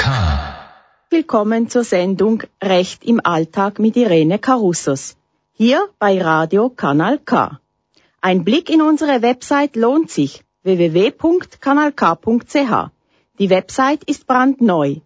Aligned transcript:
K. 0.00 0.08
Willkommen 1.10 1.68
zur 1.68 1.84
Sendung 1.84 2.42
Recht 2.62 3.04
im 3.04 3.20
Alltag 3.22 3.78
mit 3.78 3.96
Irene 3.96 4.38
Carussos. 4.38 5.18
Hier 5.52 5.90
bei 5.98 6.22
Radio 6.22 6.70
Kanal 6.70 7.18
K. 7.18 7.60
Ein 8.22 8.42
Blick 8.42 8.70
in 8.70 8.80
unsere 8.80 9.20
Website 9.20 9.76
lohnt 9.76 10.10
sich 10.10 10.42
www.kanalk.ch. 10.62 12.90
Die 13.38 13.50
Website 13.50 14.02
ist 14.04 14.26
brandneu. 14.26 14.96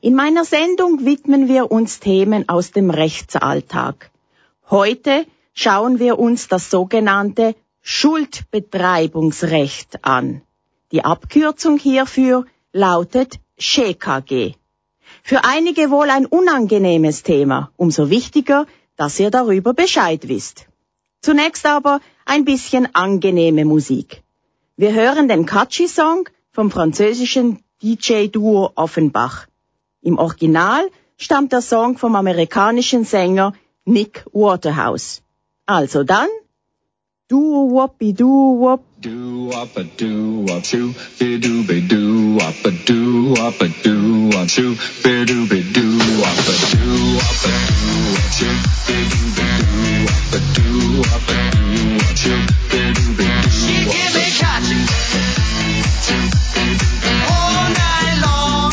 In 0.00 0.14
meiner 0.14 0.44
Sendung 0.44 1.04
widmen 1.04 1.48
wir 1.48 1.70
uns 1.70 2.00
Themen 2.00 2.48
aus 2.48 2.72
dem 2.72 2.90
Rechtsalltag. 2.90 4.10
Heute 4.70 5.26
schauen 5.52 5.98
wir 5.98 6.18
uns 6.18 6.48
das 6.48 6.70
sogenannte 6.70 7.54
Schuldbetreibungsrecht 7.82 10.02
an. 10.04 10.40
Die 10.92 11.04
Abkürzung 11.04 11.78
hierfür 11.78 12.46
lautet 12.72 13.38
SchKG. 13.58 14.54
Für 15.22 15.44
einige 15.44 15.90
wohl 15.90 16.08
ein 16.10 16.26
unangenehmes 16.26 17.22
Thema, 17.22 17.70
umso 17.76 18.10
wichtiger, 18.10 18.66
dass 18.96 19.20
ihr 19.20 19.30
darüber 19.30 19.74
Bescheid 19.74 20.28
wisst. 20.28 20.69
Zunächst 21.22 21.66
aber 21.66 22.00
ein 22.24 22.46
bisschen 22.46 22.94
angenehme 22.94 23.66
Musik. 23.66 24.22
Wir 24.76 24.94
hören 24.94 25.28
den 25.28 25.44
Catchy-Song 25.44 26.28
vom 26.50 26.70
französischen 26.70 27.62
DJ-Duo 27.82 28.72
Offenbach. 28.74 29.46
Im 30.00 30.16
Original 30.16 30.88
stammt 31.18 31.52
der 31.52 31.60
Song 31.60 31.98
vom 31.98 32.16
amerikanischen 32.16 33.04
Sänger 33.04 33.52
Nick 33.84 34.24
Waterhouse. 34.32 35.20
Also 35.66 36.04
dann, 36.04 36.28
du 37.30 37.38
woppi 37.38 38.12
du 38.12 38.26
wop. 38.60 38.80
Do 38.98 39.50
wop 39.52 39.76
a 39.76 39.84
do 39.84 40.44
wop 40.48 40.64
shoo, 40.64 40.92
be 41.20 41.38
do 41.38 41.62
be 41.62 41.80
do 41.80 42.34
wop 42.34 42.64
a 42.64 42.70
do 42.72 43.30
wop 43.36 43.60
a 43.60 43.68
do 43.84 44.30
wop 44.34 44.48
shoo, 44.48 44.74
be 45.04 45.24
do 45.24 45.46
be 45.48 45.62
do 45.62 45.86
wop 46.20 46.38
a 46.50 46.54
do 46.74 47.14
wop 47.14 47.44
a 47.46 47.54
do 47.70 47.86
wop 48.10 48.30
shoo, 48.34 48.56
be 48.86 48.96
do 49.12 49.22
be 49.36 49.46
do 49.62 49.70
wop 50.06 50.34
a 50.34 50.40
do 50.56 50.66
wop 51.06 51.28
a 51.30 51.38
do 51.54 51.62
wop 52.02 52.16
shoo, 52.18 52.40
be 52.70 52.82
do 52.98 53.04
be 53.18 53.26
do 53.42 53.50
She 53.58 53.74
wop 53.86 53.94
give 53.94 54.12
me 54.16 54.26
catching 54.40 54.86
all 57.30 57.64
night 57.78 58.14
long. 58.26 58.72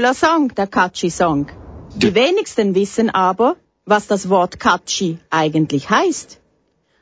Cooler 0.00 0.14
Song, 0.14 0.48
der 0.54 0.66
Catchy-Song. 0.66 1.48
Die 1.94 2.14
wenigsten 2.14 2.74
wissen 2.74 3.10
aber, 3.10 3.56
was 3.84 4.06
das 4.06 4.30
Wort 4.30 4.58
Catchy 4.58 5.18
eigentlich 5.28 5.90
heißt. 5.90 6.40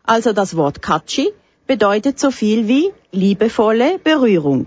Also 0.03 0.33
das 0.33 0.57
Wort 0.57 0.83
Catchy 0.83 1.31
bedeutet 1.69 2.19
so 2.19 2.33
viel 2.33 2.67
wie 2.67 2.91
liebevolle 3.13 4.01
Berührung. 4.01 4.67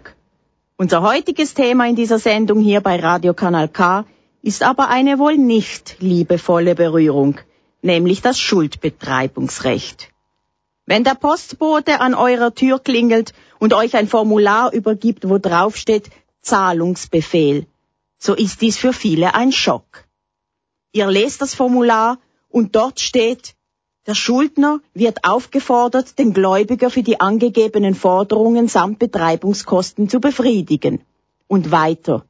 Unser 0.77 1.01
heutiges 1.01 1.55
Thema 1.55 1.89
in 1.89 1.97
dieser 1.97 2.19
Sendung 2.19 2.61
hier 2.61 2.79
bei 2.79 2.95
Radio 3.01 3.33
Kanal 3.33 3.67
K 3.67 4.05
ist 4.41 4.63
aber 4.63 4.87
eine 4.87 5.19
wohl 5.19 5.35
nicht 5.35 5.97
liebevolle 5.99 6.73
Berührung, 6.73 7.35
nämlich 7.81 8.21
das 8.21 8.39
Schuldbetreibungsrecht. 8.39 10.07
Wenn 10.85 11.03
der 11.03 11.15
Postbote 11.15 11.99
an 11.99 12.13
eurer 12.13 12.55
Tür 12.55 12.79
klingelt 12.79 13.33
und 13.59 13.73
euch 13.73 13.97
ein 13.97 14.07
Formular 14.07 14.71
übergibt, 14.71 15.27
wo 15.27 15.37
drauf 15.37 15.75
steht 15.75 16.09
Zahlungsbefehl, 16.41 17.65
so 18.25 18.33
ist 18.35 18.61
dies 18.61 18.77
für 18.77 18.93
viele 18.93 19.33
ein 19.33 19.51
Schock. 19.51 20.05
Ihr 20.93 21.07
lest 21.07 21.41
das 21.41 21.55
Formular 21.55 22.19
und 22.49 22.75
dort 22.75 22.99
steht, 22.99 23.55
der 24.07 24.15
Schuldner 24.15 24.79
wird 24.93 25.23
aufgefordert, 25.23 26.19
den 26.19 26.33
Gläubiger 26.33 26.89
für 26.89 27.03
die 27.03 27.19
angegebenen 27.19 27.95
Forderungen 27.95 28.67
samt 28.67 28.99
Betreibungskosten 28.99 30.09
zu 30.09 30.19
befriedigen. 30.19 31.01
Und 31.47 31.71
weiter. 31.71 32.23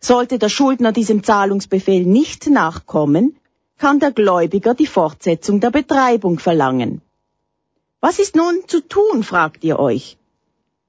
Sollte 0.00 0.38
der 0.38 0.48
Schuldner 0.48 0.92
diesem 0.92 1.22
Zahlungsbefehl 1.24 2.04
nicht 2.04 2.46
nachkommen, 2.48 3.36
kann 3.78 3.98
der 4.00 4.12
Gläubiger 4.12 4.74
die 4.74 4.86
Fortsetzung 4.86 5.60
der 5.60 5.70
Betreibung 5.70 6.38
verlangen. 6.38 7.00
Was 8.00 8.18
ist 8.18 8.36
nun 8.36 8.62
zu 8.66 8.80
tun, 8.96 9.22
fragt 9.22 9.64
ihr 9.64 9.78
euch. 9.78 10.18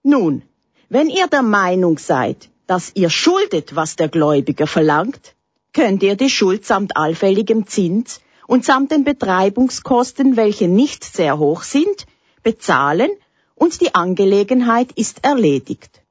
Nun, 0.04 0.44
Wenn 0.90 1.10
ihr 1.10 1.28
der 1.28 1.42
Meinung 1.42 1.98
seid, 1.98 2.50
dass 2.68 2.92
ihr 2.94 3.10
schuldet, 3.10 3.76
was 3.76 3.96
der 3.96 4.10
Gläubiger 4.10 4.68
verlangt, 4.68 5.36
könnt 5.74 6.04
ihr 6.04 6.16
die 6.16 6.30
Schuld 6.30 6.66
samt 6.66 6.98
allfälligem 6.98 7.66
Zins 7.68 8.22
und 8.46 8.66
samt 8.66 8.92
den 8.92 9.04
Betreibungskosten, 9.04 10.36
welche 10.36 10.68
nicht 10.68 11.04
sehr 11.04 11.38
hoch 11.38 11.64
sind, 11.64 12.06
bezahlen 12.44 13.10
und 13.56 13.82
die 13.82 13.96
Angelegenheit 13.96 14.92
ist 14.94 15.24
erledigt. 15.24 16.02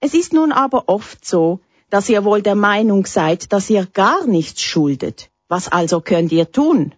Es 0.00 0.14
ist 0.14 0.32
nun 0.32 0.52
aber 0.52 0.88
oft 0.88 1.24
so, 1.24 1.60
dass 1.90 2.08
ihr 2.08 2.24
wohl 2.24 2.42
der 2.42 2.56
Meinung 2.56 3.06
seid, 3.06 3.52
dass 3.52 3.70
ihr 3.70 3.86
gar 3.86 4.26
nichts 4.26 4.62
schuldet. 4.62 5.30
Was 5.48 5.68
also 5.68 6.00
könnt 6.00 6.32
ihr 6.32 6.50
tun? 6.50 6.94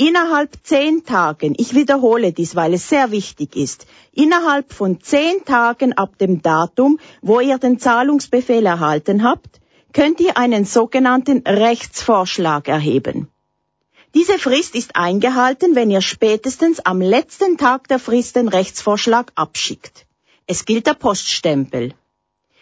Innerhalb 0.00 0.56
zehn 0.62 1.04
Tagen, 1.04 1.54
ich 1.58 1.74
wiederhole 1.74 2.32
dies, 2.32 2.56
weil 2.56 2.72
es 2.72 2.88
sehr 2.88 3.10
wichtig 3.10 3.54
ist, 3.54 3.86
innerhalb 4.12 4.72
von 4.72 5.02
zehn 5.02 5.44
Tagen 5.44 5.92
ab 5.92 6.16
dem 6.16 6.40
Datum, 6.40 6.98
wo 7.20 7.40
ihr 7.40 7.58
den 7.58 7.78
Zahlungsbefehl 7.78 8.64
erhalten 8.64 9.22
habt, 9.22 9.60
könnt 9.92 10.18
ihr 10.20 10.38
einen 10.38 10.64
sogenannten 10.64 11.42
Rechtsvorschlag 11.46 12.66
erheben. 12.66 13.28
Diese 14.14 14.38
Frist 14.38 14.74
ist 14.74 14.96
eingehalten, 14.96 15.74
wenn 15.74 15.90
ihr 15.90 16.00
spätestens 16.00 16.80
am 16.80 17.02
letzten 17.02 17.58
Tag 17.58 17.86
der 17.88 17.98
Frist 17.98 18.36
den 18.36 18.48
Rechtsvorschlag 18.48 19.32
abschickt. 19.34 20.06
Es 20.46 20.64
gilt 20.64 20.86
der 20.86 20.94
Poststempel. 20.94 21.92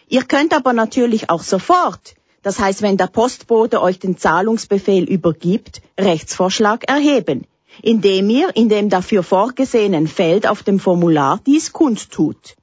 Ihr 0.09 0.23
könnt 0.23 0.53
aber 0.53 0.73
natürlich 0.73 1.29
auch 1.29 1.43
sofort, 1.43 2.15
das 2.41 2.59
heißt, 2.59 2.81
wenn 2.81 2.97
der 2.97 3.07
Postbote 3.07 3.81
euch 3.81 3.99
den 3.99 4.17
Zahlungsbefehl 4.17 5.03
übergibt, 5.03 5.81
Rechtsvorschlag 5.99 6.89
erheben, 6.89 7.45
indem 7.81 8.29
ihr 8.29 8.55
in 8.55 8.69
dem 8.69 8.89
dafür 8.89 9.23
vorgesehenen 9.23 10.07
Feld 10.07 10.47
auf 10.47 10.63
dem 10.63 10.79
Formular 10.79 11.39
dies 11.45 11.73
kundtut. 11.73 12.55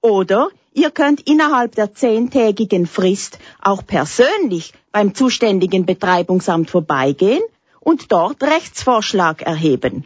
Oder 0.00 0.48
ihr 0.72 0.90
könnt 0.90 1.28
innerhalb 1.28 1.74
der 1.74 1.94
zehntägigen 1.94 2.86
Frist 2.86 3.38
auch 3.60 3.86
persönlich 3.86 4.72
beim 4.90 5.14
zuständigen 5.14 5.86
Betreibungsamt 5.86 6.70
vorbeigehen 6.70 7.42
und 7.80 8.12
dort 8.12 8.42
Rechtsvorschlag 8.42 9.42
erheben. 9.42 10.04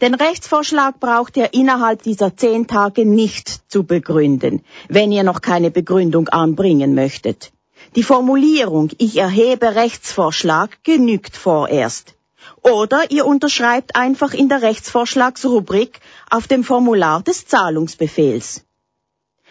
Den 0.00 0.14
Rechtsvorschlag 0.14 0.98
braucht 0.98 1.36
ihr 1.36 1.54
innerhalb 1.54 2.02
dieser 2.02 2.36
zehn 2.36 2.66
Tage 2.66 3.04
nicht 3.04 3.70
zu 3.70 3.84
begründen, 3.84 4.62
wenn 4.88 5.12
ihr 5.12 5.22
noch 5.22 5.40
keine 5.40 5.70
Begründung 5.70 6.28
anbringen 6.28 6.94
möchtet. 6.94 7.52
Die 7.96 8.02
Formulierung 8.02 8.90
Ich 8.98 9.16
erhebe 9.16 9.74
Rechtsvorschlag 9.74 10.84
genügt 10.84 11.34
vorerst. 11.34 12.14
Oder 12.60 13.10
ihr 13.10 13.24
unterschreibt 13.24 13.96
einfach 13.96 14.34
in 14.34 14.50
der 14.50 14.60
Rechtsvorschlagsrubrik 14.60 16.00
auf 16.28 16.46
dem 16.46 16.62
Formular 16.62 17.22
des 17.22 17.46
Zahlungsbefehls. 17.46 18.66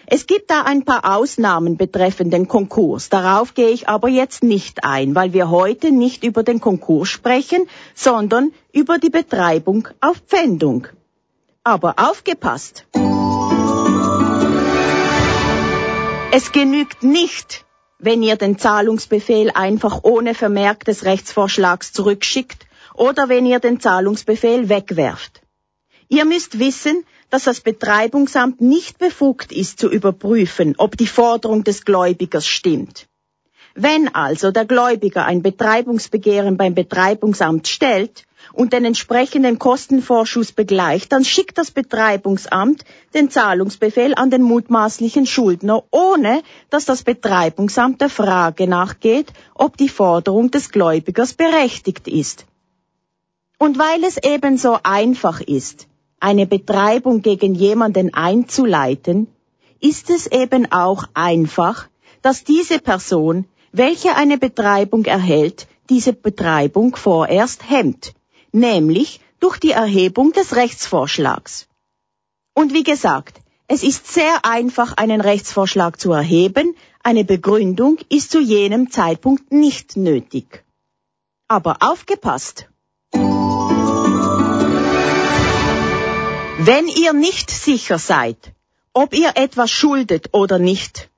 Es 0.06 0.27
gibt 0.27 0.51
da 0.51 0.62
ein 0.62 0.86
paar 0.86 1.18
Ausnahmen 1.18 1.75
betreffend 1.75 2.31
den 2.31 2.47
Konkurs. 2.47 3.09
Darauf 3.09 3.56
gehe 3.56 3.69
ich 3.69 3.89
aber 3.89 4.09
jetzt 4.09 4.44
nicht 4.44 4.83
ein, 4.83 5.15
weil 5.15 5.33
wir 5.33 5.50
heute 5.50 5.91
nicht 5.91 6.24
über 6.24 6.44
den 6.44 6.62
Konkurs 6.62 7.09
sprechen, 7.09 7.68
sondern 7.95 8.53
über 8.71 9.00
die 9.00 9.09
Betreibung 9.09 9.88
auf 10.01 10.18
Pfändung. 10.18 10.86
Aber 11.63 11.95
aufgepasst! 11.98 12.86
Es 16.31 16.51
genügt 16.51 17.01
nicht, 17.01 17.64
wenn 18.05 18.21
ihr 18.21 18.35
den 18.35 18.57
Zahlungsbefehl 18.59 19.49
einfach 19.51 20.03
ohne 20.03 20.35
Vermerk 20.35 20.85
des 20.85 21.05
Rechtsvorschlags 21.05 21.91
zurückschickt 21.91 22.67
oder 22.93 23.29
wenn 23.29 23.45
ihr 23.45 23.59
den 23.59 23.79
Zahlungsbefehl 23.79 24.69
wegwerft. 24.69 25.41
Ihr 26.07 26.25
müsst 26.25 26.59
wissen, 26.59 27.03
dass 27.31 27.45
das 27.45 27.61
Betreibungsamt 27.61 28.61
nicht 28.61 28.99
befugt 28.99 29.51
ist 29.51 29.79
zu 29.79 29.89
überprüfen, 29.89 30.75
ob 30.77 30.95
die 30.97 31.07
Forderung 31.07 31.63
des 31.63 31.83
Gläubigers 31.83 32.47
stimmt. 32.47 33.07
Wenn 33.77 34.07
also 34.16 34.51
der 34.51 34.63
Gläubiger 34.63 35.25
ein 35.25 35.42
Betreibungsbegehren 35.42 36.56
beim 36.56 36.74
Betreibungsamt 36.74 37.68
stellt 37.68 38.24
und 38.54 38.72
den 38.72 38.86
entsprechenden 38.86 39.60
Kostenvorschuss 39.60 40.54
begleicht, 40.54 41.12
dann 41.12 41.25
schickt 41.25 41.57
das 41.57 41.72
Betreibungsamt 41.72 42.86
den 43.13 43.30
Zahlungsbefehl 43.30 44.16
an 44.16 44.30
den 44.30 44.44
mutmaßlichen 44.44 45.25
Schuldner, 45.25 45.83
ohne 45.92 46.42
dass 46.69 46.86
das 46.86 47.04
Betreibungsamt 47.04 48.00
der 48.00 48.10
Frage 48.10 48.66
nachgeht, 48.66 49.33
ob 49.56 49.75
die 49.75 49.89
Forderung 49.89 50.51
des 50.51 50.69
Gläubigers 50.69 51.33
berechtigt 51.33 52.07
ist. 52.07 52.45
Und 53.60 53.77
weil 53.77 54.06
es 54.06 54.18
ebenso 54.24 54.80
einfach 54.83 55.42
ist, 55.42 55.88
eine 56.22 56.48
Betreibung 56.48 57.22
gegen 57.22 57.54
jemanden 57.56 58.13
einzuleiten, 58.13 59.27
ist 59.81 60.10
es 60.10 60.27
eben 60.27 60.72
auch 60.72 61.04
einfach, 61.13 61.89
dass 62.22 62.45
diese 62.45 62.80
Person, 62.80 63.45
welche 63.77 64.16
eine 64.16 64.38
Betreibung 64.38 65.04
erhält, 65.06 65.68
diese 65.89 66.13
Betreibung 66.13 66.95
vorerst 66.95 67.69
hemmt, 67.69 68.13
nämlich 68.51 69.19
durch 69.39 69.57
die 69.57 69.72
Erhebung 69.72 70.31
des 70.31 70.56
Rechtsvorschlags. 70.56 71.68
Und 72.54 72.74
wie 72.74 72.83
gesagt, 72.83 73.42
es 73.68 73.83
ist 73.83 74.07
sehr 74.07 74.45
einfach, 74.45 74.95
einen 74.95 75.19
Rechtsvorschlag 75.19 76.00
zu 76.00 76.13
erheben, 76.13 76.75
eine 77.04 77.25
Begründung 77.25 77.98
ist 78.10 78.31
zu 78.31 78.39
jenem 78.39 78.92
Zeitpunkt 78.92 79.51
nicht 79.51 79.98
nötig. 79.98 80.63
Aber 81.48 81.77
aufgepasst! 81.81 82.69
Wenn 86.57 86.88
ihr 86.88 87.13
nicht 87.13 87.51
sicher 87.51 88.00
seid, 88.00 88.54
ob 88.94 89.13
ihr 89.13 89.31
etwas 89.36 89.69
schuldet 89.69 90.30
oder 90.31 90.57
nicht, 90.57 91.10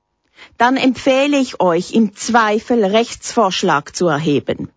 dann 0.56 0.76
empfehle 0.76 1.38
ich 1.38 1.60
euch 1.60 1.92
im 1.92 2.14
Zweifel 2.14 2.84
Rechtsvorschlag 2.84 3.94
zu 3.94 4.08
erheben. 4.08 4.70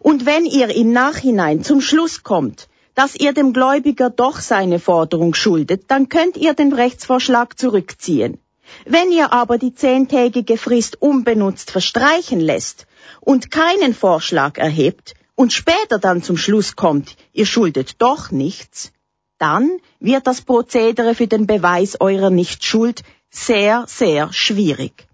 Und 0.00 0.26
wenn 0.26 0.44
ihr 0.44 0.74
im 0.74 0.92
Nachhinein 0.92 1.64
zum 1.64 1.80
Schluss 1.80 2.22
kommt, 2.22 2.68
dass 2.94 3.14
ihr 3.14 3.32
dem 3.32 3.52
Gläubiger 3.52 4.10
doch 4.10 4.40
seine 4.40 4.78
Forderung 4.78 5.34
schuldet, 5.34 5.84
dann 5.88 6.08
könnt 6.08 6.36
ihr 6.36 6.54
den 6.54 6.72
Rechtsvorschlag 6.72 7.58
zurückziehen. 7.58 8.38
Wenn 8.84 9.10
ihr 9.10 9.32
aber 9.32 9.56
die 9.56 9.74
zehntägige 9.74 10.58
Frist 10.58 11.00
unbenutzt 11.00 11.70
verstreichen 11.70 12.40
lässt 12.40 12.86
und 13.20 13.50
keinen 13.50 13.94
Vorschlag 13.94 14.58
erhebt 14.58 15.14
und 15.34 15.52
später 15.52 15.98
dann 15.98 16.22
zum 16.22 16.36
Schluss 16.36 16.76
kommt, 16.76 17.16
ihr 17.32 17.46
schuldet 17.46 18.02
doch 18.02 18.30
nichts, 18.30 18.92
dann 19.38 19.78
wird 20.00 20.26
das 20.26 20.42
Prozedere 20.42 21.14
für 21.14 21.28
den 21.28 21.46
Beweis 21.46 22.00
eurer 22.00 22.30
Nichtschuld 22.30 23.04
sehr, 23.30 23.84
sehr 23.86 24.32
schwierig. 24.32 25.06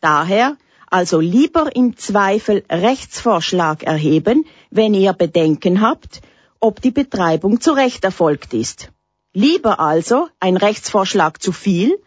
Daher 0.00 0.56
also 0.88 1.20
lieber 1.20 1.74
im 1.74 1.96
Zweifel 1.96 2.64
Rechtsvorschlag 2.70 3.82
erheben, 3.82 4.46
wenn 4.70 4.94
ihr 4.94 5.12
Bedenken 5.12 5.80
habt, 5.80 6.20
ob 6.60 6.80
die 6.80 6.90
Betreibung 6.90 7.60
zu 7.60 7.72
Recht 7.72 8.04
erfolgt 8.04 8.54
ist. 8.54 8.92
Lieber 9.32 9.80
also 9.80 10.28
ein 10.40 10.56
Rechtsvorschlag 10.56 11.42
zu 11.42 11.52
viel, 11.52 11.98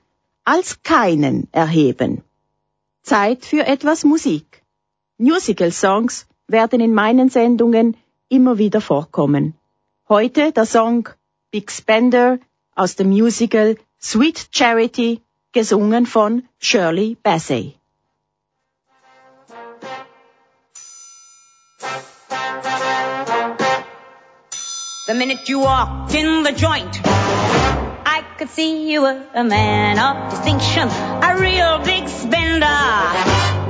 als 0.43 0.81
keinen 0.81 1.47
erheben. 1.51 2.23
Zeit 3.03 3.45
für 3.45 3.65
etwas 3.65 4.03
Musik. 4.03 4.63
Musical 5.17 5.71
Songs 5.71 6.25
werden 6.47 6.79
in 6.79 6.93
meinen 6.93 7.29
Sendungen 7.29 7.97
immer 8.29 8.57
wieder 8.57 8.81
vorkommen. 8.81 9.55
Heute 10.07 10.51
der 10.51 10.65
Song 10.65 11.09
Big 11.51 11.71
Spender 11.71 12.39
aus 12.75 12.95
dem 12.95 13.09
Musical 13.09 13.75
Sweet 14.01 14.47
Charity, 14.51 15.21
gesungen 15.51 16.05
von 16.05 16.43
Shirley 16.59 17.17
Bassey. 17.23 17.75
The 25.07 25.15
minute 25.15 25.49
you 25.49 25.57
walked 25.59 26.13
in 26.13 26.43
the 26.43 26.51
joint, 26.51 27.01
I 27.03 28.23
could 28.37 28.49
see 28.49 28.91
you 28.91 29.01
were 29.01 29.25
a 29.33 29.43
man 29.43 29.97
of 29.97 30.29
distinction, 30.29 30.87
a 30.87 31.35
real 31.39 31.79
big 31.79 32.07
spender. 32.07 32.67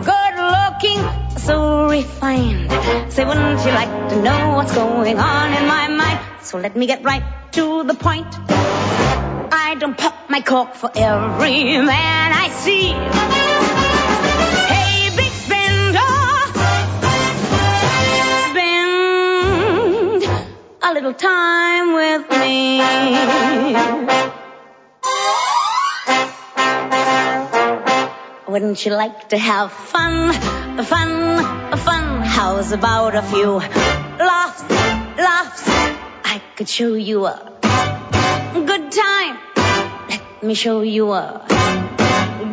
Good 0.04 0.36
looking, 0.36 1.00
so 1.38 1.88
refined. 1.88 2.70
Say, 3.14 3.24
wouldn't 3.24 3.66
you 3.66 3.72
like 3.72 4.10
to 4.10 4.22
know 4.22 4.56
what's 4.58 4.76
going 4.76 5.18
on 5.18 5.54
in 5.54 5.66
my 5.66 5.88
mind? 5.88 6.20
So 6.42 6.58
let 6.58 6.76
me 6.76 6.88
get 6.88 7.06
right 7.06 7.24
to 7.54 7.84
the 7.84 7.94
point. 7.94 8.28
Don't 9.80 9.98
pop 9.98 10.30
my 10.30 10.42
cork 10.42 10.76
for 10.76 10.92
every 10.94 11.64
man 11.78 12.34
I 12.34 12.50
see. 12.50 12.92
Hey, 14.72 15.10
big 15.16 15.32
spender, 15.32 16.16
spend 18.50 20.24
a 20.84 20.94
little 20.94 21.14
time 21.14 21.94
with 21.94 22.30
me. 22.42 22.82
Wouldn't 28.52 28.86
you 28.86 28.92
like 28.92 29.30
to 29.30 29.38
have 29.38 29.72
fun, 29.72 30.34
fun, 30.84 31.78
fun? 31.78 32.22
How's 32.24 32.74
about 32.74 33.16
a 33.16 33.22
few 33.22 33.60
laughs, 34.20 34.62
laughs? 35.18 35.64
I 36.26 36.42
could 36.58 36.68
show 36.68 36.96
you 36.96 37.26
a 37.28 37.54
good 38.54 38.92
time. 38.92 39.49
Let 40.10 40.44
me 40.44 40.56
show 40.56 40.82
you 40.82 41.12
a 41.14 41.46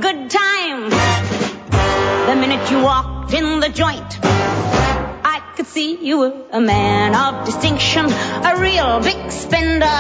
good 0.01 0.31
time. 0.31 0.91
The 0.91 2.37
minute 2.37 2.71
you 2.71 2.83
walked 2.83 3.33
in 3.33 3.61
the 3.61 3.71
joint, 3.71 4.19
I 4.23 5.41
could 5.57 5.67
see 5.67 5.97
you 6.05 6.19
were 6.19 6.35
a 6.53 6.61
man 6.61 7.15
of 7.15 7.47
distinction, 7.47 8.07
a 8.07 8.59
real 8.59 9.01
big 9.01 9.31
spender. 9.31 9.99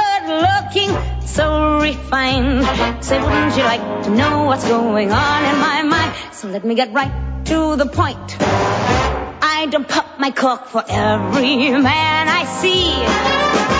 Good 0.00 0.24
looking, 0.46 1.26
so 1.26 1.78
refined. 1.80 2.64
Say, 3.04 3.20
wouldn't 3.20 3.56
you 3.56 3.64
like 3.64 4.04
to 4.04 4.10
know 4.10 4.44
what's 4.44 4.66
going 4.66 5.12
on 5.12 5.44
in 5.44 5.60
my 5.60 5.82
mind? 5.82 6.14
So 6.32 6.48
let 6.48 6.64
me 6.64 6.74
get 6.74 6.92
right 6.94 7.44
to 7.46 7.76
the 7.76 7.86
point. 7.86 8.36
I 8.40 9.66
don't 9.70 9.86
pop 9.86 10.18
my 10.18 10.30
cork 10.30 10.68
for 10.68 10.82
every 10.88 11.70
man 11.70 12.28
I 12.28 12.44
see. 12.44 13.75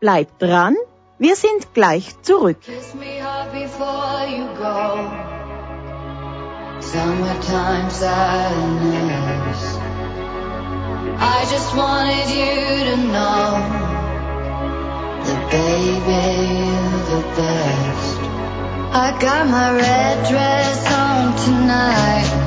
bleibt 0.00 0.40
dran, 0.42 0.76
wir 1.18 1.36
sind 1.36 1.74
gleich 1.74 2.20
zurück. 2.22 2.58
I 11.22 11.44
just 11.44 11.76
wanted 11.76 12.28
you 12.30 12.84
to 12.90 12.96
know 12.96 13.62
that 15.24 15.50
baby 15.50 16.72
the 17.10 17.22
best. 17.36 18.18
I 18.94 19.16
got 19.20 19.46
my 19.48 19.70
red 19.72 20.26
dress 20.28 20.84
on 20.92 21.36
tonight, 21.44 22.41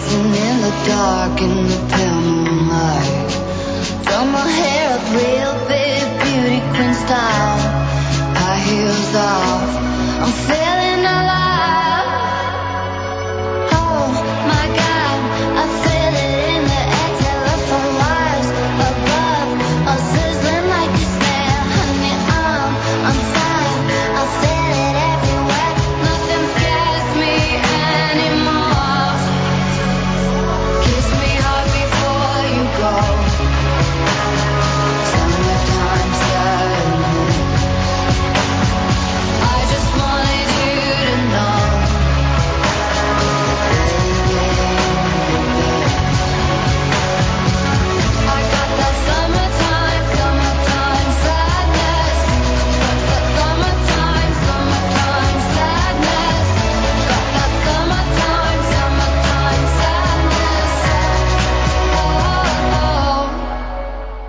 dancing 0.00 0.34
in 0.34 0.60
the 0.60 0.70
dark 0.86 1.40
in 1.40 1.66
the 1.66 1.94
pale 1.94 2.20
moonlight. 2.20 4.04
Done 4.04 4.32
my 4.32 4.48
hair 4.48 4.98
up 4.98 5.04
real 5.14 5.68
big, 5.68 6.22
beauty 6.22 6.60
queen 6.74 6.94
style 6.94 7.79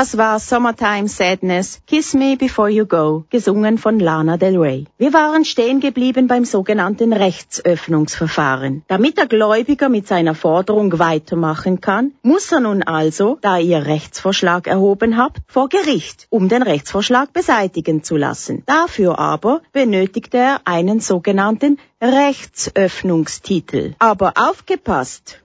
Das 0.00 0.16
war 0.16 0.40
Summertime 0.40 1.08
Sadness, 1.08 1.82
Kiss 1.86 2.14
Me 2.14 2.38
Before 2.38 2.70
You 2.70 2.86
Go, 2.86 3.24
gesungen 3.28 3.76
von 3.76 4.00
Lana 4.00 4.38
Del 4.38 4.56
Rey. 4.56 4.86
Wir 4.96 5.12
waren 5.12 5.44
stehen 5.44 5.78
geblieben 5.78 6.26
beim 6.26 6.46
sogenannten 6.46 7.12
Rechtsöffnungsverfahren. 7.12 8.82
Damit 8.88 9.18
der 9.18 9.26
Gläubiger 9.26 9.90
mit 9.90 10.08
seiner 10.08 10.34
Forderung 10.34 10.98
weitermachen 10.98 11.82
kann, 11.82 12.12
muss 12.22 12.50
er 12.50 12.60
nun 12.60 12.82
also, 12.82 13.36
da 13.42 13.58
ihr 13.58 13.84
Rechtsvorschlag 13.84 14.66
erhoben 14.68 15.18
habt, 15.18 15.40
vor 15.46 15.68
Gericht, 15.68 16.28
um 16.30 16.48
den 16.48 16.62
Rechtsvorschlag 16.62 17.34
beseitigen 17.34 18.02
zu 18.02 18.16
lassen. 18.16 18.62
Dafür 18.64 19.18
aber 19.18 19.60
benötigt 19.74 20.32
er 20.32 20.62
einen 20.64 21.00
sogenannten 21.00 21.78
Rechtsöffnungstitel. 22.00 23.92
Aber 23.98 24.32
aufgepasst! 24.36 25.42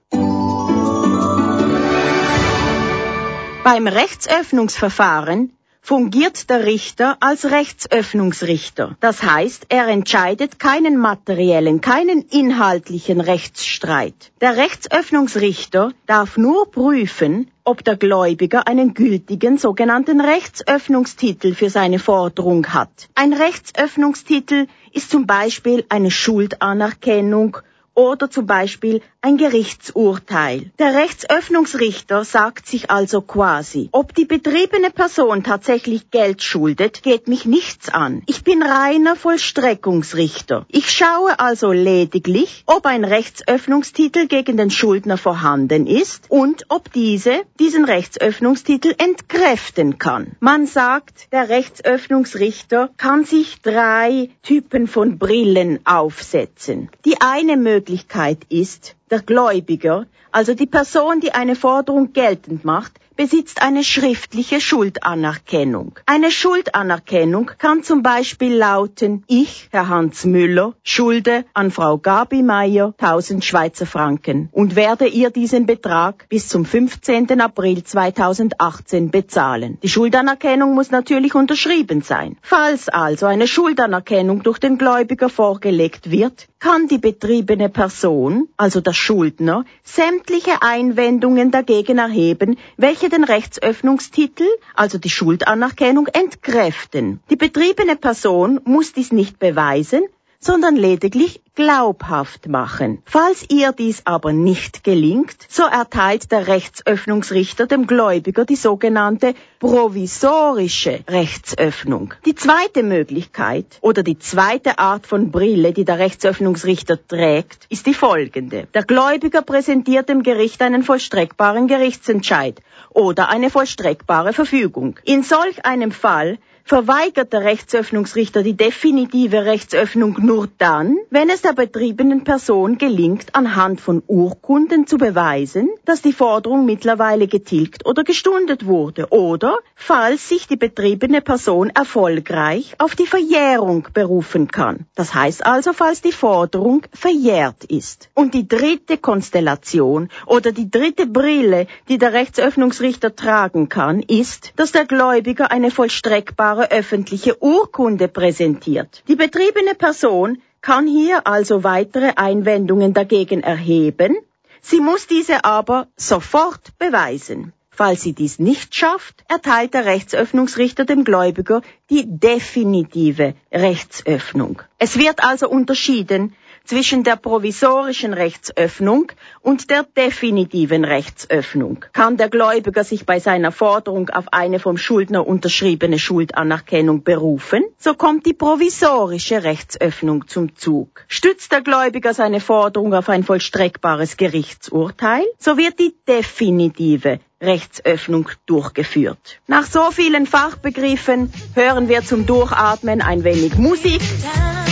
Beim 3.65 3.87
Rechtsöffnungsverfahren 3.87 5.51
fungiert 5.81 6.51
der 6.51 6.67
Richter 6.67 7.17
als 7.19 7.45
Rechtsöffnungsrichter. 7.45 8.95
Das 8.99 9.23
heißt, 9.23 9.65
er 9.69 9.87
entscheidet 9.87 10.59
keinen 10.59 10.99
materiellen, 10.99 11.81
keinen 11.81 12.21
inhaltlichen 12.29 13.21
Rechtsstreit. 13.21 14.31
Der 14.39 14.55
Rechtsöffnungsrichter 14.55 15.93
darf 16.05 16.37
nur 16.37 16.69
prüfen, 16.69 17.49
ob 17.63 17.83
der 17.83 17.95
Gläubiger 17.97 18.67
einen 18.67 18.93
gültigen 18.93 19.57
sogenannten 19.57 20.21
Rechtsöffnungstitel 20.21 21.55
für 21.55 21.71
seine 21.71 21.97
Forderung 21.97 22.67
hat. 22.67 23.09
Ein 23.15 23.33
Rechtsöffnungstitel 23.33 24.67
ist 24.93 25.09
zum 25.09 25.25
Beispiel 25.25 25.85
eine 25.89 26.11
Schuldanerkennung 26.11 27.57
oder 27.95 28.29
zum 28.29 28.45
Beispiel 28.45 29.01
ein 29.25 29.37
Gerichtsurteil. 29.37 30.69
Der 30.77 30.93
Rechtsöffnungsrichter 30.93 32.23
sagt 32.23 32.67
sich 32.67 32.91
also 32.91 33.21
quasi, 33.21 33.89
ob 33.91 34.13
die 34.13 34.25
betriebene 34.25 34.91
Person 34.91 35.43
tatsächlich 35.43 36.11
Geld 36.11 36.43
schuldet, 36.43 37.01
geht 37.01 37.27
mich 37.27 37.43
nichts 37.45 37.89
an. 37.89 38.21
Ich 38.27 38.43
bin 38.43 38.61
reiner 38.61 39.15
Vollstreckungsrichter. 39.15 40.67
Ich 40.69 40.91
schaue 40.91 41.39
also 41.39 41.71
lediglich, 41.71 42.61
ob 42.67 42.85
ein 42.85 43.03
Rechtsöffnungstitel 43.03 44.27
gegen 44.27 44.57
den 44.57 44.69
Schuldner 44.69 45.17
vorhanden 45.17 45.87
ist 45.87 46.25
und 46.29 46.65
ob 46.69 46.93
diese 46.93 47.41
diesen 47.59 47.85
Rechtsöffnungstitel 47.85 48.93
entkräften 48.95 49.97
kann. 49.97 50.35
Man 50.39 50.67
sagt, 50.67 51.31
der 51.31 51.49
Rechtsöffnungsrichter 51.49 52.91
kann 52.97 53.25
sich 53.25 53.59
drei 53.63 54.29
Typen 54.43 54.85
von 54.85 55.17
Brillen 55.17 55.79
aufsetzen. 55.83 56.91
Die 57.05 57.21
eine 57.21 57.57
Möglichkeit 57.57 58.43
ist, 58.49 58.95
der 59.11 59.21
Gläubiger, 59.21 60.07
also 60.31 60.53
die 60.53 60.65
Person, 60.65 61.19
die 61.19 61.33
eine 61.33 61.55
Forderung 61.55 62.11
geltend 62.11 62.65
macht, 62.65 62.93
besitzt 63.15 63.61
eine 63.61 63.83
schriftliche 63.83 64.59
Schuldanerkennung. 64.59 65.97
Eine 66.05 66.31
Schuldanerkennung 66.31 67.51
kann 67.57 67.83
zum 67.83 68.03
Beispiel 68.03 68.55
lauten, 68.55 69.23
ich, 69.27 69.69
Herr 69.71 69.87
Hans 69.87 70.25
Müller, 70.25 70.73
schulde 70.83 71.45
an 71.53 71.71
Frau 71.71 71.97
Gabi 71.97 72.43
Meier 72.43 72.93
1000 72.97 73.45
Schweizer 73.45 73.85
Franken 73.85 74.49
und 74.51 74.75
werde 74.75 75.07
ihr 75.07 75.29
diesen 75.29 75.65
Betrag 75.65 76.27
bis 76.27 76.49
zum 76.49 76.65
15. 76.65 77.39
April 77.39 77.83
2018 77.83 79.11
bezahlen. 79.11 79.77
Die 79.81 79.89
Schuldanerkennung 79.89 80.73
muss 80.73 80.91
natürlich 80.91 81.35
unterschrieben 81.35 82.01
sein. 82.01 82.37
Falls 82.41 82.89
also 82.89 83.27
eine 83.27 83.47
Schuldanerkennung 83.47 84.43
durch 84.43 84.59
den 84.59 84.77
Gläubiger 84.77 85.29
vorgelegt 85.29 86.11
wird, 86.11 86.47
kann 86.65 86.87
die 86.87 86.97
betriebene 86.97 87.69
Person, 87.69 88.49
also 88.57 88.81
der 88.81 88.93
Schuldner, 88.93 89.65
sämtliche 89.83 90.63
Einwendungen 90.63 91.51
dagegen 91.51 91.99
erheben, 91.99 92.57
welche 92.75 93.07
den 93.07 93.23
Rechtsöffnungstitel, 93.23 94.47
also 94.73 94.97
die 94.97 95.11
Schuldanerkennung, 95.11 96.07
entkräften. 96.07 97.19
Die 97.29 97.35
betriebene 97.35 97.95
Person 97.95 98.59
muss 98.63 98.93
dies 98.93 99.11
nicht 99.11 99.37
beweisen, 99.37 100.05
sondern 100.39 100.75
lediglich 100.75 101.39
glaubhaft 101.55 102.47
machen. 102.47 103.01
Falls 103.05 103.45
ihr 103.49 103.71
dies 103.71 104.01
aber 104.05 104.33
nicht 104.33 104.83
gelingt, 104.83 105.37
so 105.49 105.63
erteilt 105.63 106.31
der 106.31 106.47
Rechtsöffnungsrichter 106.47 107.65
dem 107.65 107.87
Gläubiger 107.87 108.45
die 108.45 108.57
sogenannte 108.57 109.33
provisorische 109.59 110.99
Rechtsöffnung. 111.07 112.13
Die 112.25 112.35
zweite 112.35 112.83
Möglichkeit 112.83 113.65
oder 113.81 114.03
die 114.03 114.19
zweite 114.19 114.79
Art 114.79 115.07
von 115.07 115.31
Brille, 115.31 115.71
die 115.71 115.85
der 115.85 115.97
Rechtsöffnungsrichter 115.99 116.99
trägt, 117.07 117.65
ist 117.69 117.87
die 117.87 117.93
folgende. 117.93 118.67
Der 118.73 118.83
Gläubiger 118.83 119.41
präsentiert 119.41 120.09
dem 120.09 120.23
Gericht 120.23 120.61
einen 120.61 120.83
vollstreckbaren 120.83 121.67
Gerichtsentscheid 121.67 122.61
oder 122.89 123.29
eine 123.29 123.49
vollstreckbare 123.49 124.33
Verfügung. 124.33 124.99
In 125.05 125.23
solch 125.23 125.65
einem 125.65 125.91
Fall 125.91 126.37
verweigert 126.65 127.31
der 127.31 127.43
Rechtsöffnungsrichter 127.43 128.41
die 128.41 128.57
definitive 128.57 129.45
Rechtsöffnung 129.45 130.17
nur 130.19 130.49
dann, 130.57 130.97
wenn 131.11 131.29
es 131.29 131.41
der 131.45 131.53
betriebenen 131.53 132.23
Person 132.23 132.79
gelingt, 132.79 133.35
anhand 133.35 133.79
von 133.79 134.01
Urkunden 134.07 134.87
zu 134.87 134.97
beweisen, 134.97 135.69
dass 135.85 136.01
die 136.01 136.11
Forderung 136.11 136.65
mittlerweile 136.65 137.27
getilgt 137.27 137.85
oder 137.85 138.03
gestundet 138.03 138.65
wurde 138.65 139.09
oder 139.11 139.59
falls 139.75 140.27
sich 140.27 140.47
die 140.47 140.55
betriebene 140.55 141.21
Person 141.21 141.69
erfolgreich 141.69 142.73
auf 142.79 142.95
die 142.95 143.05
Verjährung 143.05 143.87
berufen 143.93 144.47
kann. 144.47 144.87
Das 144.95 145.13
heißt 145.13 145.45
also, 145.45 145.73
falls 145.73 146.01
die 146.01 146.13
Forderung 146.13 146.81
verjährt 146.93 147.63
ist. 147.65 148.09
Und 148.15 148.33
die 148.33 148.47
dritte 148.47 148.97
Konstellation 148.97 150.09
oder 150.25 150.51
die 150.51 150.71
dritte 150.71 151.05
Brille, 151.05 151.67
die 151.89 151.99
der 151.99 152.13
Rechtsöffnungsrichter 152.13 153.15
tragen 153.15 153.69
kann, 153.69 153.99
ist, 153.99 154.53
dass 154.55 154.71
der 154.71 154.85
Gläubiger 154.85 155.51
eine 155.51 155.69
vollstreckbare 155.69 156.71
öffentliche 156.71 157.37
Urkunde 157.39 158.07
präsentiert. 158.07 159.03
Die 159.07 159.15
betriebene 159.15 159.75
Person 159.75 160.41
kann 160.65 160.87
hier 160.87 161.27
also 161.27 161.63
weitere 161.63 162.13
Einwendungen 162.15 162.95
dagegen 162.95 163.41
erheben, 163.43 164.17
sie 164.61 164.79
muss 164.79 165.05
diese 165.05 165.45
aber 165.45 165.87
sofort 165.95 166.75
beweisen. 166.79 167.53
Falls 167.69 168.01
sie 168.01 168.13
dies 168.13 168.39
nicht 168.39 168.73
schafft, 168.73 169.23
erteilt 169.27 169.75
der 169.75 169.85
Rechtsöffnungsrichter 169.85 170.85
dem 170.85 171.03
Gläubiger 171.03 171.61
die 171.91 172.05
definitive 172.07 173.35
Rechtsöffnung. 173.51 174.63
Es 174.79 174.97
wird 174.97 175.23
also 175.23 175.49
unterschieden 175.49 176.33
zwischen 176.65 177.03
der 177.03 177.15
provisorischen 177.15 178.13
Rechtsöffnung 178.13 179.11
und 179.41 179.69
der 179.69 179.83
definitiven 179.83 180.83
Rechtsöffnung. 180.83 181.85
Kann 181.93 182.17
der 182.17 182.29
Gläubiger 182.29 182.83
sich 182.83 183.05
bei 183.05 183.19
seiner 183.19 183.51
Forderung 183.51 184.09
auf 184.09 184.25
eine 184.31 184.59
vom 184.59 184.77
Schuldner 184.77 185.25
unterschriebene 185.25 185.99
Schuldanerkennung 185.99 187.03
berufen, 187.03 187.63
so 187.77 187.93
kommt 187.93 188.25
die 188.25 188.33
provisorische 188.33 189.43
Rechtsöffnung 189.43 190.27
zum 190.27 190.55
Zug. 190.55 191.05
Stützt 191.07 191.51
der 191.51 191.61
Gläubiger 191.61 192.13
seine 192.13 192.39
Forderung 192.39 192.93
auf 192.93 193.09
ein 193.09 193.23
vollstreckbares 193.23 194.17
Gerichtsurteil, 194.17 195.25
so 195.39 195.57
wird 195.57 195.79
die 195.79 195.95
definitive 196.07 197.19
Rechtsöffnung 197.41 198.29
durchgeführt. 198.45 199.39
Nach 199.47 199.65
so 199.65 199.91
vielen 199.91 200.25
Fachbegriffen 200.25 201.31
hören 201.53 201.89
wir 201.89 202.03
zum 202.03 202.25
Durchatmen 202.25 203.01
ein 203.01 203.23
wenig 203.23 203.57
Musik. 203.57 204.01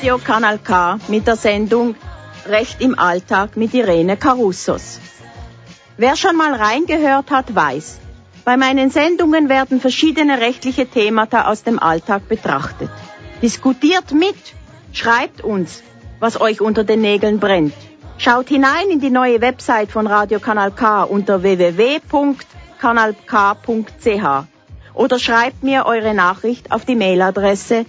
Radio 0.00 0.16
Kanal 0.16 0.58
K 0.58 0.98
mit 1.08 1.26
der 1.26 1.36
Sendung 1.36 1.94
Recht 2.46 2.80
im 2.80 2.98
Alltag 2.98 3.58
mit 3.58 3.74
Irene 3.74 4.16
Carussos. 4.16 4.98
Wer 5.98 6.16
schon 6.16 6.36
mal 6.36 6.54
reingehört 6.54 7.30
hat, 7.30 7.54
weiß, 7.54 7.98
bei 8.46 8.56
meinen 8.56 8.90
Sendungen 8.90 9.50
werden 9.50 9.78
verschiedene 9.78 10.40
rechtliche 10.40 10.86
Themata 10.86 11.50
aus 11.50 11.64
dem 11.64 11.78
Alltag 11.78 12.30
betrachtet. 12.30 12.88
Diskutiert 13.42 14.12
mit, 14.12 14.38
schreibt 14.94 15.44
uns, 15.44 15.82
was 16.18 16.40
euch 16.40 16.62
unter 16.62 16.82
den 16.82 17.02
Nägeln 17.02 17.38
brennt. 17.38 17.74
Schaut 18.16 18.48
hinein 18.48 18.88
in 18.88 19.00
die 19.00 19.10
neue 19.10 19.42
Website 19.42 19.92
von 19.92 20.06
Radio 20.06 20.40
Kanal 20.40 20.70
K 20.70 21.02
unter 21.02 21.42
www.kanalk.ch 21.42 22.38
oder 24.94 25.18
schreibt 25.18 25.62
mir 25.62 25.84
eure 25.84 26.14
Nachricht 26.14 26.72
auf 26.72 26.86
die 26.86 26.96
Mailadresse 26.96 27.84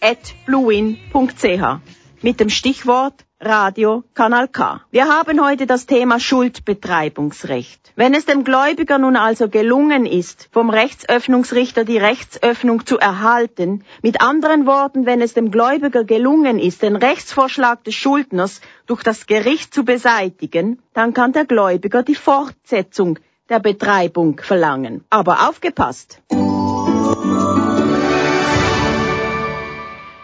irenecarussos@bluewin.ch 0.00 1.80
mit 2.22 2.38
dem 2.38 2.50
Stichwort 2.50 3.24
Radio 3.40 4.04
Kanal 4.12 4.48
K. 4.48 4.82
Wir 4.90 5.08
haben 5.08 5.42
heute 5.42 5.66
das 5.66 5.86
Thema 5.86 6.20
Schuldbetreibungsrecht. 6.20 7.92
Wenn 7.96 8.12
es 8.12 8.26
dem 8.26 8.44
Gläubiger 8.44 8.98
nun 8.98 9.16
also 9.16 9.48
gelungen 9.48 10.04
ist, 10.04 10.50
vom 10.52 10.68
Rechtsöffnungsrichter 10.68 11.86
die 11.86 11.96
Rechtsöffnung 11.96 12.84
zu 12.84 12.98
erhalten, 12.98 13.82
mit 14.02 14.20
anderen 14.20 14.66
Worten, 14.66 15.06
wenn 15.06 15.22
es 15.22 15.32
dem 15.32 15.50
Gläubiger 15.50 16.04
gelungen 16.04 16.58
ist, 16.58 16.82
den 16.82 16.96
Rechtsvorschlag 16.96 17.82
des 17.84 17.94
Schuldners 17.94 18.60
durch 18.86 19.02
das 19.02 19.26
Gericht 19.26 19.72
zu 19.72 19.84
beseitigen, 19.86 20.82
dann 20.92 21.14
kann 21.14 21.32
der 21.32 21.46
Gläubiger 21.46 22.02
die 22.02 22.14
Fortsetzung 22.14 23.18
der 23.48 23.60
Betreibung 23.60 24.38
verlangen. 24.40 25.04
Aber 25.08 25.48
aufgepasst! 25.48 26.20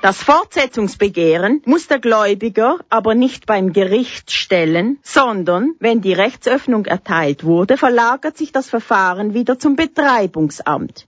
Das 0.02 0.22
Fortsetzungsbegehren 0.22 1.62
muss 1.64 1.88
der 1.88 1.98
Gläubiger 1.98 2.78
aber 2.90 3.14
nicht 3.14 3.46
beim 3.46 3.72
Gericht 3.72 4.30
stellen, 4.30 4.98
sondern 5.02 5.74
wenn 5.80 6.00
die 6.00 6.12
Rechtsöffnung 6.12 6.84
erteilt 6.84 7.44
wurde, 7.44 7.76
verlagert 7.76 8.36
sich 8.36 8.52
das 8.52 8.68
Verfahren 8.68 9.34
wieder 9.34 9.58
zum 9.58 9.74
Betreibungsamt. 9.74 11.06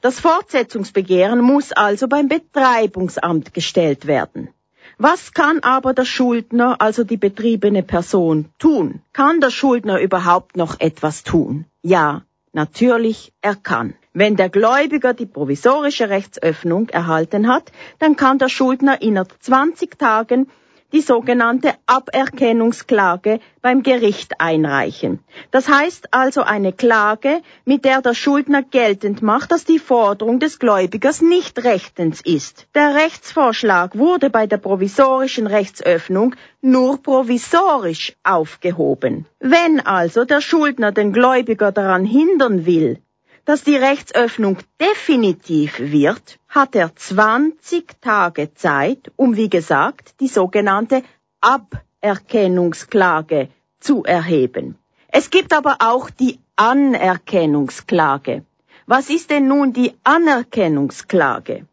Das 0.00 0.20
Fortsetzungsbegehren 0.20 1.40
muss 1.40 1.72
also 1.72 2.08
beim 2.08 2.28
Betreibungsamt 2.28 3.54
gestellt 3.54 4.06
werden. 4.06 4.50
Was 4.98 5.32
kann 5.32 5.60
aber 5.60 5.94
der 5.94 6.04
Schuldner, 6.04 6.80
also 6.80 7.04
die 7.04 7.16
betriebene 7.16 7.82
Person, 7.82 8.50
tun? 8.58 9.00
Kann 9.12 9.40
der 9.40 9.50
Schuldner 9.50 10.00
überhaupt 10.00 10.56
noch 10.56 10.78
etwas 10.80 11.22
tun? 11.22 11.64
Ja, 11.82 12.22
natürlich, 12.52 13.32
er 13.40 13.54
kann. 13.54 13.94
Wenn 14.16 14.36
der 14.36 14.48
Gläubiger 14.48 15.12
die 15.12 15.26
provisorische 15.26 16.08
Rechtsöffnung 16.08 16.88
erhalten 16.88 17.48
hat, 17.48 17.72
dann 17.98 18.14
kann 18.14 18.38
der 18.38 18.48
Schuldner 18.48 19.02
innerhalb 19.02 19.34
20 19.40 19.98
Tagen 19.98 20.46
die 20.92 21.00
sogenannte 21.00 21.74
Aberkennungsklage 21.86 23.40
beim 23.60 23.82
Gericht 23.82 24.40
einreichen. 24.40 25.18
Das 25.50 25.68
heißt 25.68 26.14
also 26.14 26.42
eine 26.42 26.72
Klage, 26.72 27.42
mit 27.64 27.84
der 27.84 28.02
der 28.02 28.14
Schuldner 28.14 28.62
geltend 28.62 29.20
macht, 29.20 29.50
dass 29.50 29.64
die 29.64 29.80
Forderung 29.80 30.38
des 30.38 30.60
Gläubigers 30.60 31.20
nicht 31.20 31.64
rechtens 31.64 32.20
ist. 32.20 32.68
Der 32.76 32.94
Rechtsvorschlag 32.94 33.98
wurde 33.98 34.30
bei 34.30 34.46
der 34.46 34.58
provisorischen 34.58 35.48
Rechtsöffnung 35.48 36.36
nur 36.60 37.02
provisorisch 37.02 38.12
aufgehoben. 38.22 39.26
Wenn 39.40 39.80
also 39.80 40.24
der 40.24 40.40
Schuldner 40.40 40.92
den 40.92 41.12
Gläubiger 41.12 41.72
daran 41.72 42.04
hindern 42.04 42.64
will, 42.64 43.00
dass 43.44 43.62
die 43.62 43.76
Rechtsöffnung 43.76 44.56
definitiv 44.80 45.78
wird, 45.78 46.40
hat 46.48 46.74
er 46.74 46.96
20 46.96 48.00
Tage 48.00 48.54
Zeit, 48.54 49.12
um 49.16 49.36
wie 49.36 49.50
gesagt 49.50 50.14
die 50.20 50.28
sogenannte 50.28 51.02
Aberkennungsklage 51.40 53.48
zu 53.80 54.04
erheben. 54.04 54.78
Es 55.08 55.28
gibt 55.30 55.52
aber 55.52 55.76
auch 55.80 56.08
die 56.10 56.38
Anerkennungsklage. 56.56 58.44
Was 58.86 59.10
ist 59.10 59.30
denn 59.30 59.48
nun 59.48 59.72
die 59.72 59.94
Anerkennungsklage? 60.04 61.66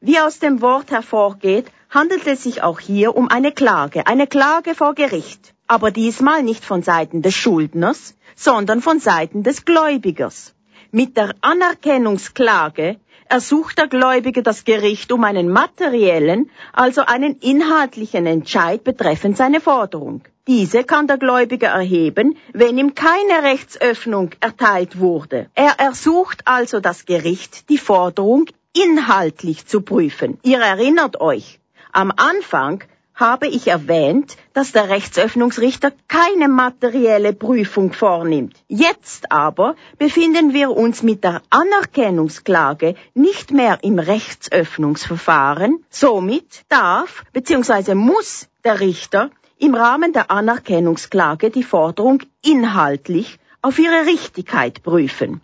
Wie 0.00 0.18
aus 0.18 0.38
dem 0.38 0.60
Wort 0.60 0.90
hervorgeht, 0.90 1.66
handelt 1.90 2.26
es 2.26 2.42
sich 2.42 2.62
auch 2.62 2.80
hier 2.80 3.16
um 3.16 3.28
eine 3.28 3.52
Klage, 3.52 4.06
eine 4.06 4.26
Klage 4.26 4.74
vor 4.74 4.94
Gericht, 4.94 5.54
aber 5.66 5.90
diesmal 5.90 6.42
nicht 6.42 6.64
von 6.64 6.82
Seiten 6.82 7.22
des 7.22 7.34
Schuldners, 7.34 8.14
sondern 8.34 8.82
von 8.82 9.00
Seiten 9.00 9.42
des 9.42 9.64
Gläubigers. 9.64 10.55
Mit 10.90 11.16
der 11.16 11.34
Anerkennungsklage 11.40 12.96
ersucht 13.28 13.78
der 13.78 13.88
Gläubige 13.88 14.42
das 14.42 14.64
Gericht 14.64 15.10
um 15.12 15.24
einen 15.24 15.48
materiellen, 15.48 16.50
also 16.72 17.02
einen 17.02 17.36
inhaltlichen 17.40 18.26
Entscheid 18.26 18.84
betreffend 18.84 19.36
seine 19.36 19.60
Forderung. 19.60 20.22
Diese 20.46 20.84
kann 20.84 21.08
der 21.08 21.18
Gläubige 21.18 21.66
erheben, 21.66 22.36
wenn 22.52 22.78
ihm 22.78 22.94
keine 22.94 23.42
Rechtsöffnung 23.42 24.30
erteilt 24.40 25.00
wurde. 25.00 25.48
Er 25.54 25.80
ersucht 25.80 26.42
also 26.44 26.78
das 26.78 27.04
Gericht, 27.04 27.68
die 27.68 27.78
Forderung 27.78 28.46
inhaltlich 28.72 29.66
zu 29.66 29.80
prüfen. 29.80 30.38
Ihr 30.44 30.58
erinnert 30.58 31.20
euch, 31.20 31.58
am 31.92 32.12
Anfang 32.14 32.84
habe 33.16 33.48
ich 33.48 33.66
erwähnt, 33.66 34.36
dass 34.52 34.72
der 34.72 34.90
Rechtsöffnungsrichter 34.90 35.90
keine 36.06 36.48
materielle 36.48 37.32
Prüfung 37.32 37.94
vornimmt. 37.94 38.56
Jetzt 38.68 39.32
aber 39.32 39.74
befinden 39.98 40.52
wir 40.52 40.70
uns 40.70 41.02
mit 41.02 41.24
der 41.24 41.40
Anerkennungsklage 41.48 42.94
nicht 43.14 43.50
mehr 43.50 43.78
im 43.82 43.98
Rechtsöffnungsverfahren. 43.98 45.82
Somit 45.88 46.64
darf 46.68 47.24
bzw. 47.32 47.94
muss 47.94 48.48
der 48.64 48.80
Richter 48.80 49.30
im 49.58 49.74
Rahmen 49.74 50.12
der 50.12 50.30
Anerkennungsklage 50.30 51.50
die 51.50 51.64
Forderung 51.64 52.22
inhaltlich 52.44 53.38
auf 53.62 53.78
ihre 53.78 54.04
Richtigkeit 54.04 54.82
prüfen. 54.82 55.40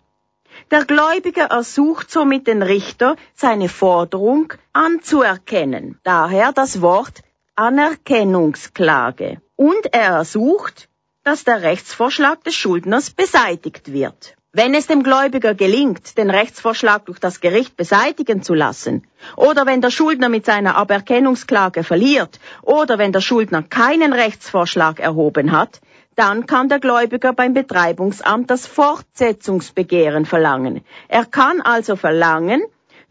Der 0.69 0.85
Gläubige 0.85 1.41
ersucht 1.41 2.11
somit 2.11 2.45
den 2.45 2.61
Richter, 2.61 3.15
seine 3.33 3.69
Forderung 3.69 4.53
anzuerkennen. 4.71 5.99
Daher 6.03 6.51
das 6.51 6.81
Wort 6.81 7.22
Anerkennungsklage 7.55 9.39
und 9.55 9.93
er 9.93 10.13
ersucht, 10.13 10.89
dass 11.23 11.43
der 11.43 11.61
Rechtsvorschlag 11.61 12.43
des 12.43 12.55
Schuldners 12.55 13.11
beseitigt 13.11 13.93
wird. 13.93 14.35
Wenn 14.53 14.73
es 14.73 14.87
dem 14.87 15.03
Gläubiger 15.03 15.53
gelingt, 15.53 16.17
den 16.17 16.31
Rechtsvorschlag 16.31 17.05
durch 17.05 17.19
das 17.19 17.41
Gericht 17.41 17.77
beseitigen 17.77 18.41
zu 18.41 18.55
lassen, 18.55 19.05
oder 19.35 19.67
wenn 19.67 19.81
der 19.81 19.91
Schuldner 19.91 20.29
mit 20.29 20.47
seiner 20.47 20.75
Aberkennungsklage 20.75 21.83
verliert, 21.83 22.39
oder 22.63 22.97
wenn 22.97 23.11
der 23.11 23.21
Schuldner 23.21 23.61
keinen 23.61 24.13
Rechtsvorschlag 24.13 24.99
erhoben 24.99 25.51
hat, 25.51 25.79
dann 26.15 26.47
kann 26.47 26.69
der 26.69 26.79
Gläubiger 26.79 27.33
beim 27.33 27.53
Betreibungsamt 27.53 28.49
das 28.49 28.65
Fortsetzungsbegehren 28.65 30.25
verlangen. 30.25 30.83
Er 31.07 31.25
kann 31.25 31.61
also 31.61 31.95
verlangen, 31.95 32.63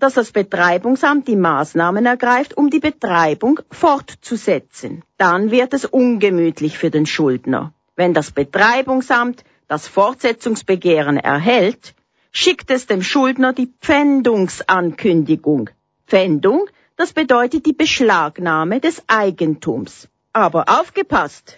dass 0.03 0.15
das 0.15 0.33
Betreibungsamt 0.33 1.29
die 1.29 1.37
Maßnahmen 1.37 2.05
ergreift, 2.07 2.57
um 2.57 2.71
die 2.71 2.81
Betreibung 2.81 3.61
fortzusetzen. 3.71 5.05
Dann 5.17 5.53
wird 5.53 5.73
es 5.75 5.85
ungemütlich 5.85 6.77
für 6.77 6.91
den 6.91 7.07
Schuldner. 7.07 7.73
Wenn 7.95 8.13
das 8.13 8.33
Betreibungsamt 8.33 9.45
das 9.69 9.87
Fortsetzungsbegehren 9.87 11.19
erhält, 11.19 11.95
schickt 12.33 12.71
es 12.73 12.87
dem 12.87 13.03
Schuldner 13.03 13.53
die 13.53 13.73
Pfändungsankündigung. 13.81 15.71
Pfändung, 16.09 16.67
das 16.97 17.13
bedeutet 17.13 17.65
die 17.67 17.73
Beschlagnahme 17.73 18.81
des 18.81 19.05
Eigentums. 19.07 20.09
Aber 20.33 20.65
aufgepasst! 20.69 21.57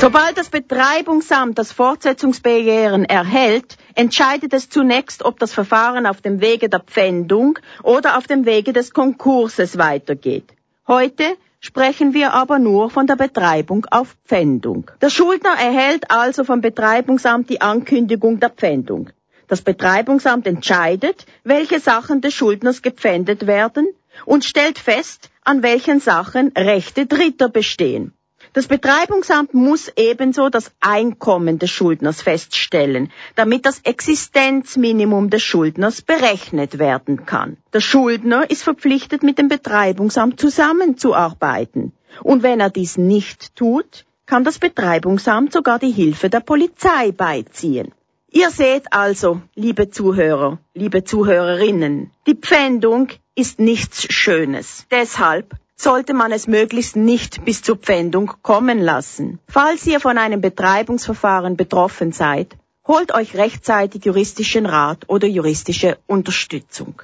Sobald 0.00 0.36
das 0.36 0.50
Betreibungsamt 0.50 1.58
das 1.58 1.72
Fortsetzungsbegehren 1.72 3.04
erhält, 3.04 3.76
entscheidet 3.94 4.52
es 4.52 4.68
zunächst, 4.68 5.24
ob 5.24 5.38
das 5.38 5.52
Verfahren 5.52 6.06
auf 6.06 6.20
dem 6.20 6.40
Wege 6.40 6.68
der 6.68 6.80
Pfändung 6.80 7.58
oder 7.82 8.18
auf 8.18 8.26
dem 8.26 8.44
Wege 8.44 8.72
des 8.72 8.92
Konkurses 8.92 9.78
weitergeht. 9.78 10.52
Heute 10.86 11.36
sprechen 11.60 12.12
wir 12.12 12.34
aber 12.34 12.58
nur 12.58 12.90
von 12.90 13.06
der 13.06 13.16
Betreibung 13.16 13.86
auf 13.90 14.16
Pfändung. 14.26 14.90
Der 15.00 15.08
Schuldner 15.08 15.54
erhält 15.58 16.10
also 16.10 16.44
vom 16.44 16.60
Betreibungsamt 16.60 17.48
die 17.48 17.62
Ankündigung 17.62 18.40
der 18.40 18.50
Pfändung. 18.50 19.10
Das 19.48 19.62
Betreibungsamt 19.62 20.46
entscheidet, 20.46 21.24
welche 21.44 21.80
Sachen 21.80 22.20
des 22.20 22.34
Schuldners 22.34 22.82
gepfändet 22.82 23.46
werden 23.46 23.86
und 24.26 24.44
stellt 24.44 24.78
fest, 24.78 25.30
an 25.44 25.62
welchen 25.62 26.00
Sachen 26.00 26.52
Rechte 26.56 27.06
Dritter 27.06 27.48
bestehen. 27.48 28.12
Das 28.54 28.68
Betreibungsamt 28.68 29.52
muss 29.52 29.90
ebenso 29.96 30.48
das 30.48 30.70
Einkommen 30.78 31.58
des 31.58 31.70
Schuldners 31.70 32.22
feststellen, 32.22 33.10
damit 33.34 33.66
das 33.66 33.80
Existenzminimum 33.80 35.28
des 35.28 35.42
Schuldners 35.42 36.02
berechnet 36.02 36.78
werden 36.78 37.26
kann. 37.26 37.56
Der 37.72 37.80
Schuldner 37.80 38.48
ist 38.48 38.62
verpflichtet, 38.62 39.24
mit 39.24 39.38
dem 39.38 39.48
Betreibungsamt 39.48 40.38
zusammenzuarbeiten. 40.38 41.94
Und 42.22 42.44
wenn 42.44 42.60
er 42.60 42.70
dies 42.70 42.96
nicht 42.96 43.56
tut, 43.56 44.04
kann 44.24 44.44
das 44.44 44.60
Betreibungsamt 44.60 45.52
sogar 45.52 45.80
die 45.80 45.90
Hilfe 45.90 46.30
der 46.30 46.38
Polizei 46.38 47.10
beiziehen. 47.10 47.90
Ihr 48.30 48.50
seht 48.50 48.92
also, 48.92 49.42
liebe 49.56 49.90
Zuhörer, 49.90 50.58
liebe 50.74 51.02
Zuhörerinnen, 51.02 52.12
die 52.28 52.36
Pfändung 52.36 53.08
ist 53.34 53.58
nichts 53.58 54.12
Schönes. 54.12 54.86
Deshalb 54.92 55.56
sollte 55.84 56.14
man 56.14 56.32
es 56.32 56.46
möglichst 56.46 56.96
nicht 56.96 57.44
bis 57.44 57.62
zur 57.62 57.76
Pfändung 57.76 58.32
kommen 58.42 58.78
lassen. 58.78 59.38
Falls 59.46 59.86
ihr 59.86 60.00
von 60.00 60.16
einem 60.18 60.40
Betreibungsverfahren 60.40 61.56
betroffen 61.56 62.10
seid, 62.12 62.56
holt 62.88 63.14
euch 63.14 63.36
rechtzeitig 63.36 64.06
juristischen 64.06 64.66
Rat 64.66 65.04
oder 65.08 65.28
juristische 65.28 65.98
Unterstützung. 66.06 67.02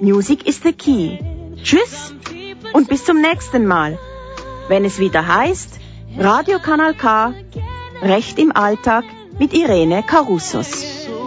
Music 0.00 0.46
is 0.46 0.60
the 0.62 0.72
key. 0.72 1.18
Tschüss 1.62 2.14
und 2.72 2.88
bis 2.88 3.04
zum 3.04 3.20
nächsten 3.20 3.66
Mal, 3.66 3.98
wenn 4.68 4.84
es 4.84 4.98
wieder 4.98 5.26
heißt 5.26 5.80
Radio 6.18 6.58
Kanal 6.58 6.94
K, 6.94 7.34
Recht 8.02 8.38
im 8.38 8.54
Alltag 8.54 9.04
mit 9.38 9.52
Irene 9.52 10.02
Carussos. 10.02 11.04
So 11.06 11.26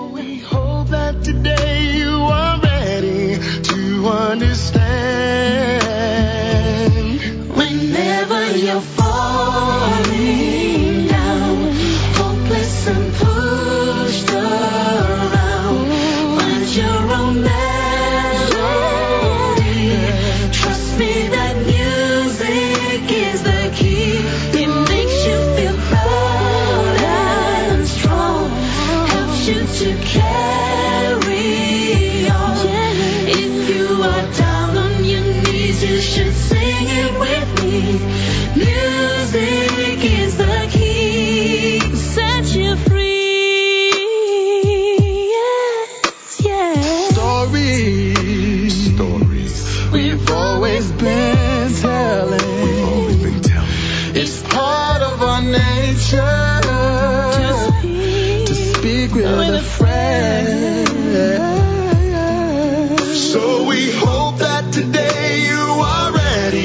singing 36.79 37.18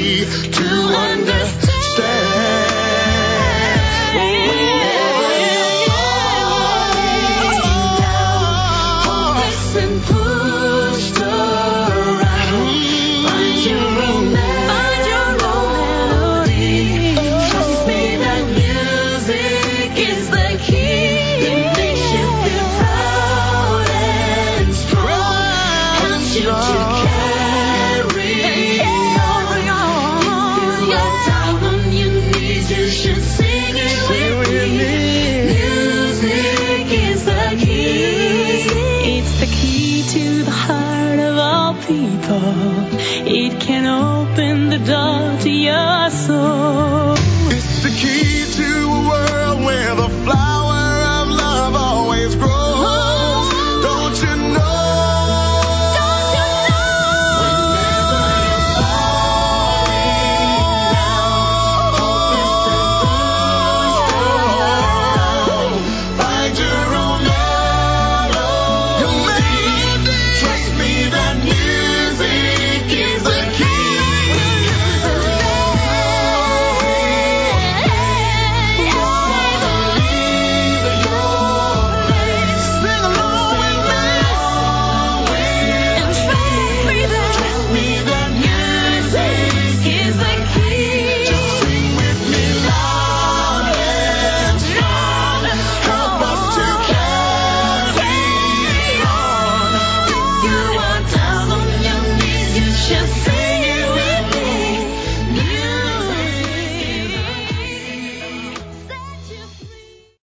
to 0.05 0.63
understand. 0.63 1.74